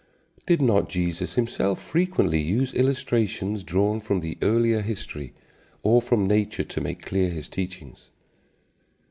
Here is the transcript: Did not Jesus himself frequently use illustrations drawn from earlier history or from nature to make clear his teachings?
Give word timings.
Did 0.47 0.63
not 0.63 0.89
Jesus 0.89 1.35
himself 1.35 1.79
frequently 1.79 2.39
use 2.41 2.73
illustrations 2.73 3.61
drawn 3.63 3.99
from 3.99 4.17
earlier 4.41 4.81
history 4.81 5.31
or 5.83 6.01
from 6.01 6.25
nature 6.25 6.63
to 6.63 6.81
make 6.81 7.03
clear 7.05 7.29
his 7.29 7.47
teachings? 7.47 8.09